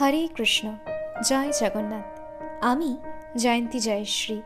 হরে 0.00 0.28
কৃষ্ণ, 0.34 0.76
জয় 1.28 1.50
জগন্নাথ। 1.60 2.20
আমি 2.60 2.96
জয়ন্তী 3.36 3.80
জয়শ্রী। 3.80 4.42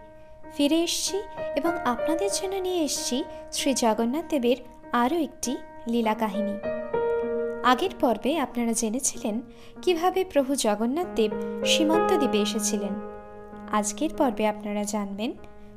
ফিরে 0.57 0.83
এসছি 0.83 1.23
এবং 1.57 1.73
আপনাদের 1.85 2.31
জন্য 2.35 2.55
নিয়ে 2.57 2.85
এসছি 2.85 3.25
শ্রী 3.53 3.75
জগন্নাথ 3.75 4.25
দেবের 4.29 4.57
আরও 4.93 5.17
একটি 5.17 5.57
লীলা 5.89 6.15
কাহিনী। 6.15 6.57
আগের 7.65 7.91
পর্বে 8.01 8.39
আপনারা 8.39 8.73
জেনেছিলেন 8.73 9.41
কীভাবে 9.83 10.25
প্রভু 10.25 10.55
জগন্নাথ 10.55 11.07
দেব 11.17 11.31
সীমন্ত 11.65 12.17
দ্বীপে 12.17 12.39
এসেছিলেন। 12.39 12.95
আজকের 13.73 14.11
পর্বে 14.19 14.47
আপনারা 14.47 14.85
জানবেন 14.85 15.33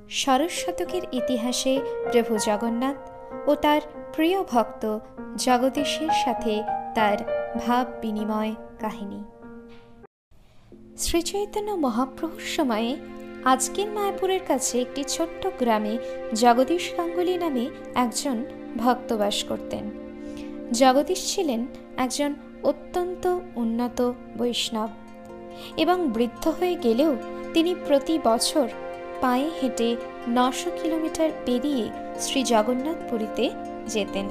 ষোড়শ 0.10 0.66
শতকের 0.66 1.02
ইতিহাসে 1.12 1.82
প্রভু 2.12 2.38
জগন্নাথ 2.38 2.96
ও 3.50 3.56
তার 3.56 3.82
প্রিয় 4.16 4.44
ভক্ত 4.44 5.00
জগদীশের 5.36 6.10
সাথে 6.26 6.64
তার 6.96 7.18
ভাব 7.66 7.88
বিনিময় 8.02 8.56
কাহিনী। 8.80 9.24
শ্রীচৈতন্য 11.00 11.72
মহাপ্রভুর 11.72 12.46
সময়ে 12.58 12.96
আজকের 13.46 13.88
মায়াপুরের 13.88 14.40
কাছে 14.48 14.82
একটি 14.82 15.04
ছোট্ট 15.04 15.48
গ্রামে 15.60 15.98
জগদীশ 16.34 16.86
গাঙ্গুলি 16.98 17.38
নামে 17.38 17.66
একজন 17.96 18.46
ভক্ত 18.78 19.14
বাস 19.14 19.44
করতেন। 19.44 19.84
জগদীশ 20.72 21.36
ছিলেন 21.36 21.66
একজন 21.98 22.36
অত্যন্ত 22.64 23.40
উন্নত 23.56 24.12
বৈষ্ণব 24.38 24.90
এবং 25.78 26.08
বৃদ্ধ 26.08 26.48
হয়ে 26.48 26.76
গেলেও 26.76 27.16
তিনি 27.54 27.76
প্রতি 27.88 28.20
বছর 28.24 28.68
পায়ে 29.22 29.50
হেঁটে 29.62 29.96
নশো 30.30 30.70
কিলোমিটার 30.82 31.30
পেরিয়ে 31.46 31.90
শ্রী 32.20 32.44
জগন্নাথপুরীতে 32.44 33.50
যেতেন। 33.88 34.28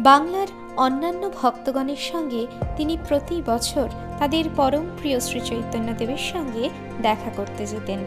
বাংলার 0.00 0.46
অন্যান্য 0.76 1.30
ভক্তগণের 1.42 1.96
সঙ্গে 1.96 2.46
তিনি 2.76 2.98
প্রতি 3.08 3.42
বছর 3.46 3.88
তাদের 4.18 4.44
পরম 4.56 4.86
প্রিয় 4.98 5.20
শ্রী 5.20 5.40
চৈতন্যদেবের 5.40 6.16
সঙ্গে 6.16 6.70
দেখা 7.02 7.30
করতে 7.36 7.66
যেতেন। 7.66 7.98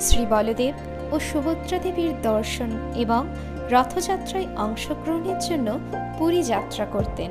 শ্রী 0.00 0.26
বলদেব 0.26 0.74
ও 1.12 1.18
সুভদ্রা 1.20 1.78
দেবীর 1.78 2.22
দর্শন 2.22 2.70
এবং 2.94 3.28
রথযাত্রায় 3.70 4.46
অংশগ্রহণের 4.56 5.38
জন্য 5.38 5.78
পুরী 6.18 6.42
যাত্রা 6.42 6.86
করতেন। 6.86 7.30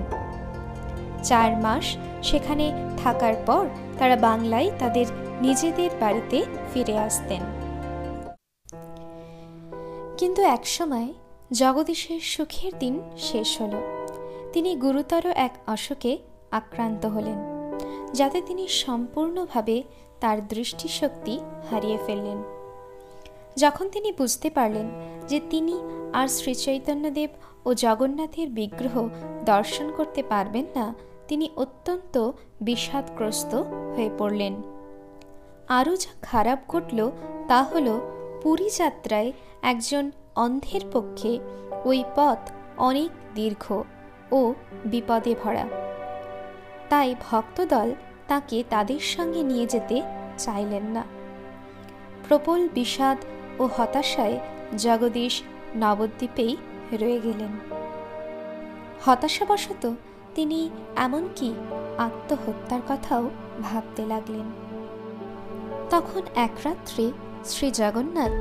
চার 1.24 1.58
মাস 1.58 1.98
সেখানে 2.24 2.74
থাকার 3.04 3.34
পর 3.46 3.66
তারা 4.00 4.16
বাংলায় 4.16 4.72
তাদের 4.80 5.06
নিজেদের 5.42 5.90
বাড়িতে 6.00 6.46
ফিরে 6.74 6.98
আসতেন। 6.98 7.42
কিন্তু 10.18 10.42
একসময় 10.42 11.14
জগদীশের 11.54 12.20
সুখের 12.20 12.72
দিন 12.80 13.02
শেষ 13.18 13.62
হল। 13.62 14.01
তিনি 14.54 14.72
গুরুতর 14.76 15.26
এক 15.48 15.54
অসুখে 15.68 16.14
আক্রান্ত 16.52 17.06
হলেন, 17.06 17.38
যাতে 18.14 18.40
তিনি 18.42 18.68
সম্পূর্ণভাবে 18.68 19.84
তার 20.20 20.38
দৃষ্টিশক্তি 20.48 21.36
হারিয়ে 21.70 21.98
ফেললেন। 22.06 22.40
যখন 23.58 23.86
তিনি 23.90 24.10
বুঝতে 24.12 24.50
পারলেন 24.50 24.88
যে 25.28 25.38
তিনি 25.50 25.76
আর 26.14 26.28
শ্রীচৈতন্যদেব 26.28 27.30
ও 27.66 27.70
জগন্নাথের 27.74 28.50
বিগ্রহ 28.50 28.96
দর্শন 29.46 29.88
করতে 29.98 30.22
পারবেন 30.24 30.66
না, 30.76 30.86
তিনি 31.28 31.46
অত্যন্ত 31.56 32.16
বিষাদগ্রস্ত 32.62 33.56
হয়ে 33.94 34.12
পড়লেন। 34.18 34.54
আরও 35.68 35.94
যা 35.96 36.12
খারাপ 36.22 36.60
ঘটল 36.68 37.00
তা 37.48 37.60
হল 37.64 37.88
পুরী 38.42 38.70
যাত্রায় 38.78 39.30
একজন 39.62 40.12
অন্ধের 40.36 40.84
পক্ষে 40.92 41.32
ওই 41.86 42.00
পথ 42.16 42.42
অনেক 42.78 43.12
দীর্ঘ। 43.36 43.66
ও 44.32 44.54
বিপদে 44.86 45.36
ভরা। 45.44 45.66
তাই 46.90 47.16
ভক্তদল 47.30 47.96
তাকে 48.28 48.64
তাদের 48.70 49.00
সঙ্গে 49.00 49.44
নিয়ে 49.44 49.66
যেতে 49.66 50.02
চাইলেন 50.38 50.84
না। 50.84 51.04
প্রবল 52.28 52.70
বিষাদ 52.74 53.18
ও 53.60 53.70
হতাশায় 53.78 54.40
জগদীশ 54.78 55.44
নবদ্বীপেই 55.76 56.58
রয়ে 56.94 57.20
গেলেন। 57.20 57.60
হতাশাবশত 59.06 59.94
তিনি 60.36 60.70
এমনকি 60.96 61.54
আত্মহত্যার 61.98 62.82
কথাও 62.90 63.30
ভাবতে 63.64 64.06
লাগলেন। 64.06 64.48
তখন 65.90 66.22
এক 66.36 66.52
রাত্রে 66.66 67.12
শ্রী 67.46 67.72
জগন্নাথ 67.72 68.32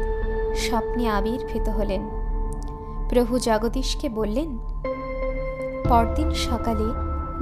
স্বপ্নে 0.57 1.09
আবির্ভূত 1.09 1.69
হলেন। 1.69 2.03
প্রভু 3.09 3.39
জগদীশকে 3.39 4.09
বললেন 4.09 4.59
পরদিন 5.91 6.31
সকালে 6.31 6.85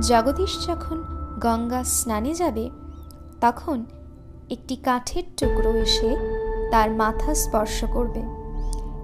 জগদীশ 0.02 0.66
যখন 0.66 1.02
গঙ্গা 1.40 1.84
স্নানে 1.84 2.34
যাবে, 2.34 2.70
তখন 3.40 3.84
একটি 4.50 4.76
কাঠের 4.76 5.22
টুকরো 5.36 5.70
এসে 5.70 6.16
তার 6.70 6.90
মাথা 6.90 7.34
স্পর্শ 7.34 7.84
করবে 7.84 8.22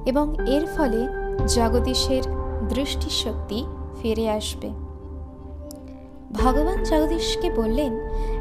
এবং 0.07 0.49
এর 0.49 0.67
ফলে 0.77 1.09
জগদীশের 1.49 2.23
দৃষ্টিশক্তি 2.69 3.65
ফিরে 4.03 4.31
আসবে। 4.31 4.69
ভগবান 6.33 6.83
জগদীশকে 6.83 7.51
বললেন 7.51 7.93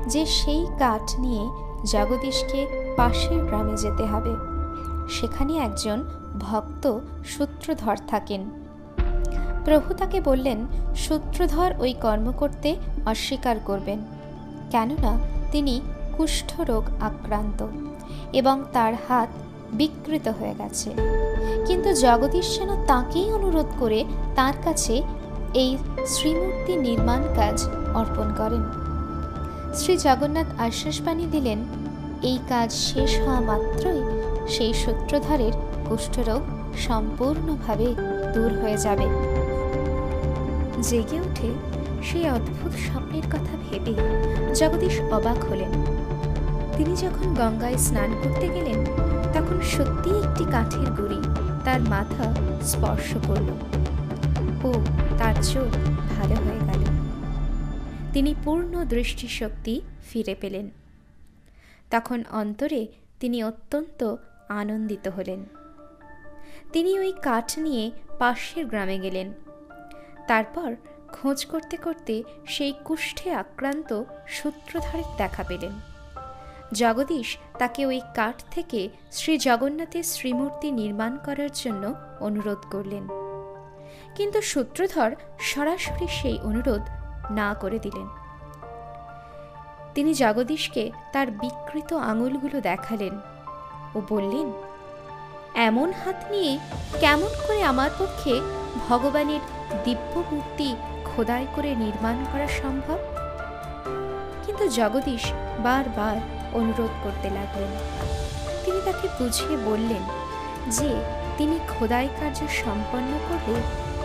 যে 0.08 0.26
সেই 0.26 0.66
কাঠ 0.80 1.20
নিয়ে 1.20 1.44
জগদীশকে 1.86 2.94
পাশের 2.98 3.46
গ্রামে 3.46 3.76
যেতে 3.78 4.06
হবে। 4.06 4.34
সেখানে 5.10 5.58
একজন 5.58 6.04
ভক্ত 6.40 7.00
সূত্রধর 7.26 7.98
থাকেন। 8.08 8.63
প্রভু 9.66 9.94
তাকে 9.94 10.22
বললেন 10.22 10.60
সূত্রধর 10.96 11.72
ওই 11.80 11.94
কর্ম 12.02 12.32
করতে 12.32 12.76
অস্বীকার 13.06 13.58
করবেন। 13.66 14.00
কেননা 14.72 15.18
তিনি 15.52 15.82
কুষ্ঠরোগ 16.18 16.84
আক্রান্ত 17.00 17.68
এবং 18.34 18.64
তার 18.74 18.94
হাত 19.08 19.30
বিকৃত 19.74 20.28
হয়ে 20.28 20.56
গেছে। 20.60 20.90
কিন্তু 21.68 21.90
জগদীশ 21.94 22.58
যেন 22.58 22.86
তাঁকেই 22.86 23.32
অনুরোধ 23.32 23.66
করে 23.80 24.06
তার 24.36 24.54
কাছে 24.66 25.02
এই 25.54 25.78
শ্রীমূর্তি 26.08 26.76
নির্মাণ 26.76 27.22
কাজ 27.36 27.58
অর্পণ 27.94 28.28
করেন। 28.38 28.64
শ্রী 29.74 29.98
জগন্নাথ 29.98 30.50
আশ্বাসবাণী 30.60 31.26
দিলেন, 31.26 31.60
এই 32.24 32.38
কাজ 32.50 32.72
শেষ 32.72 33.12
হওয়া 33.20 33.40
মাত্রই 33.40 34.02
সেই 34.48 34.74
সূত্রধারের 34.74 35.54
কুষ্ঠরোগ 35.90 36.42
সম্পূর্ণভাবে 36.88 37.88
দূর 38.34 38.52
হয়ে 38.62 38.78
যাবে। 38.78 39.33
জেগে 40.84 41.20
উঠে 41.20 41.52
সেই 42.04 42.30
অদ্ভুত 42.30 42.72
স্বপ্নের 42.72 43.24
কথা 43.24 43.58
ভেবে 43.70 43.94
জগদীশ 44.56 45.02
অবাক 45.02 45.46
হলেন। 45.46 45.72
তিনি 46.78 46.96
যখন 46.96 47.34
গঙ্গায় 47.34 47.78
স্নান 47.78 48.22
করতে 48.24 48.48
গেলেন, 48.48 48.86
তখন 49.34 49.62
সত্যি 49.62 50.10
একটি 50.10 50.44
কাঠের 50.52 50.92
গুড়ি 50.92 51.22
তার 51.66 51.82
মাথা 51.82 52.36
স্পর্শ 52.62 53.28
করল। 53.28 53.50
ও, 54.64 54.74
তার 55.18 55.36
চোখ 55.44 55.76
ভালো 55.88 56.36
হয়ে 56.36 56.60
গেল। 56.60 56.86
তিনি 58.14 58.36
পূর্ণ 58.44 58.86
দৃষ্টিশক্তি 58.86 59.82
ফিরে 60.10 60.36
পেলেন। 60.36 60.70
তখন 61.92 62.24
অন্তরে 62.32 62.88
তিনি 63.20 63.44
অত্যন্ত 63.44 64.16
আনন্দিত 64.50 65.08
হলেন। 65.08 65.46
তিনি 66.72 67.00
ওই 67.00 67.14
কাঠ 67.22 67.60
নিয়ে 67.60 67.92
পাশের 68.20 68.66
গ্রামে 68.66 69.00
গেলেন। 69.00 69.34
তারপর 70.28 70.76
খোঁজ 71.14 71.46
করতে 71.46 71.78
করতে 71.78 72.24
সেই 72.48 72.74
কুষ্ঠে 72.86 73.34
আক্রান্ত 73.34 74.04
সূত্রধারের 74.28 75.04
দেখা 75.18 75.44
পেলেন। 75.44 75.72
জগদীশ 76.74 77.38
তাকে 77.60 77.86
ওই 77.86 78.02
কাঠ 78.16 78.44
থেকে 78.52 78.90
শ্রী 79.12 79.38
জগন্নাথের 79.38 80.04
শ্রীমূর্তি 80.04 80.72
নির্মাণ 80.72 81.18
করার 81.18 81.50
জন্য 81.54 81.94
অনুরোধ 82.20 82.58
করলেন। 82.72 83.08
কিন্তু 84.16 84.42
সূত্রধর 84.42 85.16
সরাসরি 85.40 86.08
সেই 86.08 86.40
অনুরোধ 86.40 86.82
না 87.32 87.54
করে 87.54 87.80
দিলেন। 87.80 88.08
তিনি 89.96 90.14
জগদীশকে 90.14 90.92
তার 91.14 91.32
বিকৃত 91.32 91.94
আঙুলগুলো 91.94 92.62
দেখালেন 92.62 93.20
ও 93.96 94.02
বললেন 94.10 94.73
এমন 95.56 95.94
হাত 96.06 96.32
নিয়ে 96.32 96.60
কেমন 97.00 97.30
করে 97.48 97.64
আমার 97.64 97.90
পক্ষে 98.00 98.42
ভগবানের 98.90 99.40
দিব্য 99.84 100.24
মূর্তি 100.32 100.76
খোদাই 101.06 101.48
করে 101.56 101.76
নির্মাণ 101.76 102.26
করা 102.34 102.48
সম্ভব? 102.48 102.98
কিন্তু 104.46 104.68
জগদীশ 104.68 105.32
বারবার 105.60 106.16
অনুরোধ 106.54 106.90
করতে 107.04 107.30
লাগলেন। 107.30 107.72
তিনি 108.66 108.82
তাকে 108.86 109.08
বুঝিয়ে 109.20 109.58
বললেন 109.66 110.04
যে 110.70 110.90
তিনি 111.38 111.60
খোদাই 111.70 112.10
কার্য 112.20 112.48
সম্পন্ন 112.66 113.20
করলে 113.30 113.60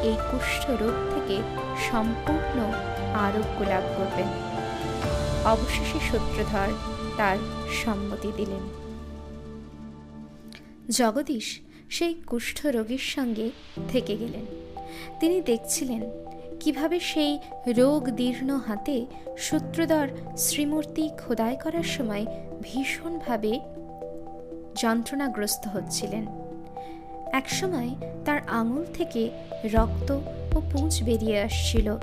এই 0.09 0.17
কুষ্ঠ 0.31 0.71
রোগ 0.71 0.95
থেকে 1.15 1.43
সম্পূর্ণ 1.93 2.73
আরোগ্য 3.15 3.71
লাভ 3.71 3.83
করবেন। 3.97 4.29
অবশেষে 5.45 6.01
সূত্রধর 6.11 6.69
তার 7.17 7.37
সম্মতি 7.85 8.33
দিলেন। 8.37 8.88
জগদীশ 10.91 11.61
সেই 11.91 12.15
কুষ্ঠ 12.15 12.67
রোগীর 12.67 12.99
সঙ্গে 12.99 13.51
থেকে 13.89 14.17
গেলেন। 14.17 14.47
তিনি 15.21 15.41
দেখছিলেন 15.41 16.03
কীভাবে 16.61 17.01
সেই 17.01 17.39
রোগ 17.67 18.11
দীর্ণ 18.11 18.57
হাতে 18.57 19.07
সূত্রধর 19.39 20.09
শ্রীমূর্তি 20.37 21.11
খোদাই 21.19 21.57
করার 21.65 21.83
সময় 21.83 22.27
ভীষণভাবে 22.63 23.61
যন্ত্রণাগ্রস্ত 24.77 25.69
হচ্ছিলেন। 25.69 26.27
একসময় 27.33 27.91
তার 28.25 28.41
আঙুল 28.49 28.85
থেকে 28.95 29.31
রক্ত 29.65 30.11
ও 30.57 30.63
পুঁজ 30.73 31.03
বেরিয়ে 31.03 31.41
আসছিল 31.41 31.97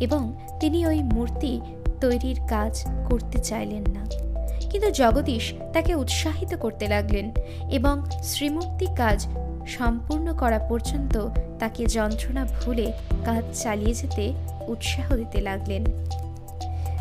এবং 0.00 0.32
তিনি 0.60 0.86
ওই 0.86 1.02
মূর্তি 1.02 1.60
তৈরির 2.00 2.36
কাজ 2.48 2.84
করতে 3.08 3.38
চাইলেন 3.38 3.82
না। 3.82 4.31
কিন্তু 4.72 4.90
জগদীশ 4.90 5.54
তাকে 5.72 5.94
উৎসাহিত 5.94 6.56
করতে 6.56 6.88
লাগলেন 6.88 7.30
এবং 7.70 8.02
শ্রীমুক্তি 8.22 8.86
কাজ 8.96 9.26
সম্পূর্ণ 9.66 10.36
করা 10.36 10.58
পর্যন্ত 10.58 11.28
তাকে 11.58 11.86
যন্ত্রণা 11.86 12.44
ভুলে 12.44 12.92
কাজ 13.24 13.62
চালিয়ে 13.62 13.94
যেতে 13.94 14.32
উৎসাহ 14.68 15.16
দিতে 15.16 15.40
লাগলেন। 15.40 15.84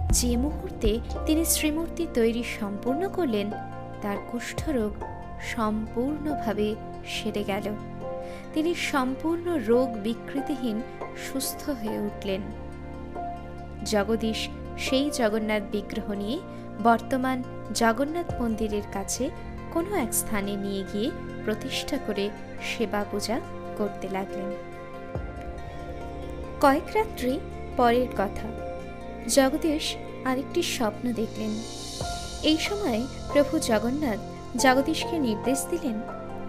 যে 0.09 0.38
মুহূর্তে 0.38 1.00
তিনি 1.25 1.45
শ্রীমূর্তি 1.45 2.07
তৈরি 2.13 2.44
সম্পূর্ণ 2.59 3.09
করলেন, 3.09 3.51
তার 4.01 4.18
কুষ্ঠরোগ 4.31 4.91
সম্পূর্ণভাবে 5.56 6.75
সেরে 7.07 7.44
গেল। 7.44 7.63
তিনি 8.53 8.75
সম্পূর্ণ 8.75 9.59
রোগ 9.68 9.89
বিকৃতিহীন 9.89 10.81
সুস্থ 11.31 11.69
হয়ে 11.69 12.00
উঠলেন। 12.00 12.41
জগদীশ 13.85 14.50
সেই 14.81 15.06
জগন্নাথ 15.10 15.63
বিগ্রহ 15.72 16.07
নিয়ে 16.13 16.38
বর্তমান 16.83 17.38
জগন্নাথ 17.74 18.30
মন্দিরের 18.42 18.88
কাছে 18.94 19.24
কোনো 19.74 19.92
এক 19.95 20.12
স্থানে 20.13 20.54
নিয়ে 20.56 20.83
গিয়ে 20.92 21.10
প্রতিষ্ঠা 21.45 21.98
করে 22.07 22.25
সেবা 22.69 23.01
পূজা 23.12 23.38
করতে 23.78 24.07
লাগলেন। 24.10 24.50
কয়েক 26.62 26.88
রাত্রি 26.95 27.33
পরের 27.78 28.10
কথা। 28.18 28.48
জগদীশ 29.28 29.86
আরেকটি 30.25 30.62
স্বপ্ন 30.75 31.06
দেখলেন। 31.13 31.51
এই 32.44 32.57
সময় 32.57 33.01
প্রভু 33.33 33.54
জগন্নাথ 33.69 34.19
জগদীশকে 34.57 35.16
নির্দেশ 35.19 35.60
দিলেন, 35.72 35.98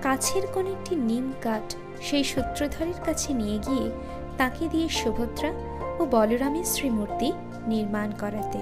কাছের 0.02 0.44
কোন 0.55 0.67
একটি 0.67 0.94
নিম 1.11 1.26
কাঠ 1.43 1.67
সেই 2.02 2.25
সূত্রধরের 2.25 2.99
কাছে 3.05 3.31
নিয়ে 3.34 3.58
গিয়ে 3.58 3.87
তাকে 4.38 4.64
দিয়ে 4.69 4.88
সুভদ্রা 5.00 5.50
ও 5.99 6.02
বলরামের 6.11 6.64
শ্রীমূর্তি 6.64 7.29
নির্মাণ 7.67 8.11
করাতে। 8.20 8.59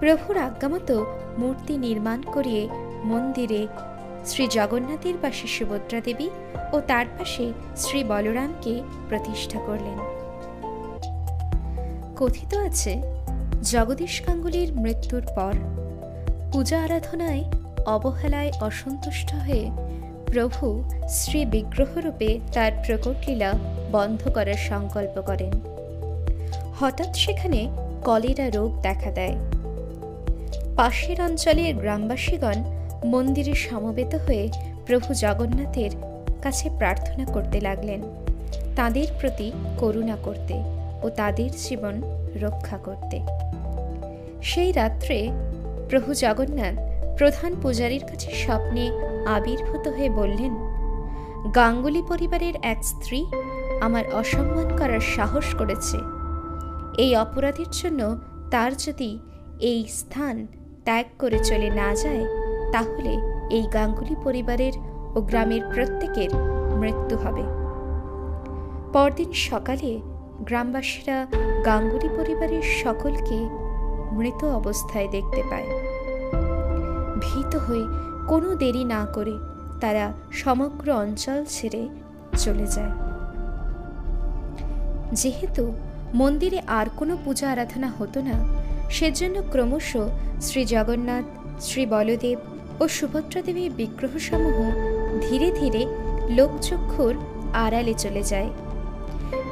প্রভুর 0.00 0.38
আজ্ঞামতো 0.38 1.06
মূর্তি 1.38 1.76
নির্মাণ 1.76 2.22
করিয়ে 2.22 2.68
মন্দিরে 3.04 3.66
শ্রী 4.26 4.46
জগন্নাথের 4.46 5.14
পাশে 5.22 5.46
সুভদ্রা 5.46 6.00
দেবী 6.00 6.30
ও 6.72 6.80
তার 6.80 7.06
পাশে 7.18 7.52
শ্রী 7.76 8.04
বলরামকে 8.04 8.82
প্রতিষ্ঠা 9.08 9.58
করলেন। 9.66 9.98
কথিত 12.16 12.54
আছে, 12.54 13.02
জগদীশ 13.62 14.22
গাঙ্গুলির 14.26 14.72
মৃত্যুর 14.72 15.22
পর 15.36 15.52
পূজা 16.52 16.82
আরাধনায় 16.82 17.44
অবহেলায় 17.86 18.52
অসন্তুষ্ট 18.60 19.34
হয়ে 19.34 19.70
প্রভু 20.26 20.82
শ্রী 21.08 21.44
বিগ্রহরূপে 21.44 22.40
তার 22.52 22.72
প্রকটলীলা 22.86 23.52
বন্ধ 23.92 24.30
করার 24.30 24.54
সংকল্প 24.54 25.20
করেন। 25.20 25.52
হঠাৎ 26.80 27.16
সেখানে 27.16 27.87
কলেরা 28.04 28.50
রোগ 28.50 28.80
দেখা 28.82 29.10
দেয়। 29.10 29.36
পাশের 30.76 31.22
অঞ্চলের 31.22 31.74
গ্রামবাসীগণ 31.74 32.62
মন্দিরে 33.04 33.54
সমবেত 33.54 34.14
হয়ে 34.14 34.48
প্রভু 34.86 35.14
জগন্নাথের 35.14 35.90
কাছে 36.42 36.70
প্রার্থনা 36.78 37.24
করতে 37.24 37.60
লাগলেন। 37.60 38.02
তাদের 38.76 39.06
প্রতি 39.20 39.52
করুণা 39.78 40.16
করতে 40.22 40.54
ও 41.02 41.10
তাদের 41.16 41.50
জীবন 41.68 42.02
রক্ষা 42.40 42.76
করতে। 42.76 43.20
সেই 44.42 44.72
রাত্রে 44.72 45.30
প্রভু 45.90 46.14
জগন্নাথ 46.14 46.74
প্রধান 47.18 47.54
পূজারীর 47.62 48.04
কাছে 48.04 48.30
স্বপ্নে 48.32 48.90
আবির্ভূত 49.26 49.88
হয়ে 49.88 50.10
বললেন, 50.10 50.54
গাঙ্গুলি 51.54 52.02
পরিবারের 52.08 52.54
এক 52.62 52.84
স্ত্রী 52.84 53.26
আমার 53.80 54.04
অসম্মান 54.12 54.76
করার 54.76 55.00
সাহস 55.00 55.44
করেছে। 55.58 56.17
এই 56.98 57.16
অপরাধের 57.16 57.70
জন্য 57.70 58.00
তার 58.50 58.70
যদি 58.76 59.18
এই 59.60 59.80
স্থান 59.88 60.46
ত্যাগ 60.84 61.06
করে 61.18 61.38
চলে 61.38 61.70
না 61.70 61.94
যায়, 61.94 62.24
তাহলে 62.72 63.12
এই 63.56 63.64
গাঙ্গুলি 63.74 64.16
পরিবারের 64.24 64.74
ও 65.14 65.18
গ্রামের 65.20 65.62
প্রত্যেকের 65.74 66.30
মৃত্যু 66.80 67.16
হবে। 67.16 67.44
পরদিন 68.92 69.30
সকালে 69.32 70.00
গ্রামবাসীরা 70.40 71.26
গাঙ্গুলি 71.64 72.08
পরিবারের 72.08 72.64
সকলকে 72.82 73.38
মৃত 74.12 74.44
অবস্থায় 74.44 75.08
দেখতে 75.08 75.42
পায়। 75.50 75.68
ভীত 77.20 77.52
হয়ে 77.56 77.84
কোনো 78.28 78.48
দেরি 78.54 78.84
না 78.84 79.06
করে 79.14 79.34
তারা 79.80 80.12
সমগ্র 80.32 80.86
অঞ্চল 80.92 81.38
ছেড়ে 81.44 81.82
চলে 82.38 82.66
যায়। 82.66 82.94
যেহেতু 85.12 85.64
মন্দিরে 86.14 86.60
আর 86.66 86.86
কোনো 86.96 87.18
পূজা 87.24 87.50
আরাধনা 87.50 87.92
হতো 87.98 88.20
না। 88.20 88.36
সেজন্য 88.90 89.42
ক্রমশ 89.52 89.96
শ্রী 90.40 90.64
জগন্নাথ, 90.64 91.24
শ্রী 91.60 91.86
বলদেব 91.86 92.38
ও 92.80 92.88
সুভদ্রা 92.88 93.42
দেবীর 93.42 93.72
বিগ্রহসমূহ 93.72 94.58
ধীরে 95.20 95.50
ধীরে 95.50 95.86
লোকচক্ষুর 96.28 97.14
আড়ালে 97.54 97.94
চলে 97.94 98.22
যায়। 98.22 98.50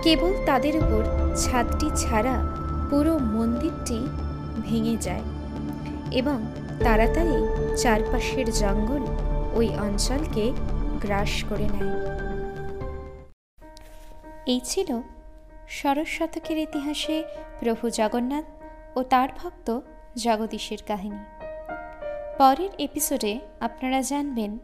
কেবল 0.02 0.32
তাদের 0.46 0.76
উপর 0.76 1.02
ছাদটি 1.36 1.86
ছাড়া 1.96 2.34
পুরো 2.90 3.18
মন্দিরটি 3.18 3.98
ভেঙে 4.62 4.96
যায় 4.96 5.22
এবং 6.10 6.46
তাড়াতাড়ি 6.84 7.38
চারপাশের 7.76 8.52
জঙ্গল 8.52 9.02
ওই 9.54 9.68
অঞ্চলকে 9.68 10.52
গ্রাস 11.00 11.44
করে 11.48 11.68
নেয়। 11.74 11.96
এই 14.46 14.60
ছিল 14.64 15.00
ষোড়শ 15.68 16.18
শতকের 16.18 16.58
ইতিহাসে 16.58 17.24
প্রভু 17.60 17.90
জগন্নাথ 17.90 18.44
ও 18.96 19.02
তার 19.02 19.28
ভক্ত 19.36 19.80
জগদীশের 20.16 20.78
কাহিনী। 20.86 21.24
পরের 22.38 22.68
এপিসোডে 22.78 23.40
আপনারা 23.60 24.02
জানবেন 24.02 24.58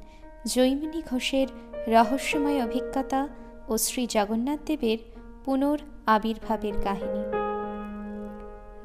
জৈমিনী 0.47 1.03
ঘোষের 1.11 1.47
রহস্যময় 1.89 2.65
অভিজ্ঞতা 2.65 3.29
ও 3.69 3.79
শ্রী 3.79 4.07
জগন্নাথ 4.07 4.61
দেবের 4.67 4.99
পুনর 5.45 5.79
আবির্ভাবের 6.07 6.73
কাহিনী। 6.85 7.23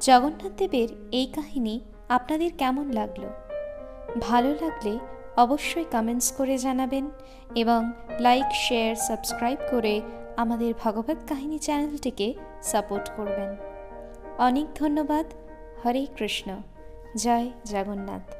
জগন্নাথ 0.00 0.52
দেবের 0.56 0.88
এই 1.12 1.26
কাহিনী 1.26 1.80
আপনাদের 2.08 2.50
কেমন 2.58 2.92
লাগল? 2.92 3.24
ভালো 4.20 4.50
লাগলে 4.60 4.98
অবশ্যই 5.36 5.84
কমেন্টস 5.84 6.32
করে 6.32 6.58
জানাবেন 6.58 7.10
এবং 7.54 7.92
লাইক 8.20 8.44
শেয়ার 8.54 8.96
সাবস্ক্রাইব 8.96 9.58
করে 9.70 10.00
আমাদের 10.38 10.74
ভগবত 10.84 11.16
কাহিনী 11.28 11.58
চ্যানেলটিকে 11.58 12.34
সাপোর্ট 12.62 13.10
করবেন। 13.16 13.56
অনেক 14.38 14.66
ধন্যবাদ। 14.74 15.26
হরে 15.84 16.06
কৃষ্ণ। 16.16 16.56
জয় 17.16 17.50
জগন্নাথ। 17.64 18.37